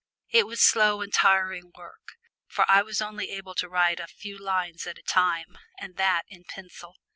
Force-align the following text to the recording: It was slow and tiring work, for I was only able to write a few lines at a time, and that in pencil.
It 0.31 0.47
was 0.47 0.61
slow 0.67 1.01
and 1.01 1.13
tiring 1.13 1.71
work, 1.77 2.17
for 2.47 2.65
I 2.67 2.81
was 2.81 3.03
only 3.03 3.29
able 3.29 3.53
to 3.53 3.69
write 3.69 3.99
a 3.99 4.07
few 4.07 4.35
lines 4.35 4.87
at 4.87 4.97
a 4.97 5.03
time, 5.03 5.59
and 5.77 5.95
that 5.97 6.23
in 6.27 6.43
pencil. 6.43 6.95